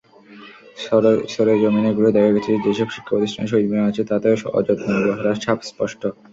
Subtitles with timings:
[1.33, 6.01] সরেজমিনে ঘুরে দেখা গেছে, যেসব শিক্ষাপ্রতিষ্ঠানে শহীদ মিনার আছে তাতেও অযত্ন-অবহেলার ছাপ স্পষ্ট।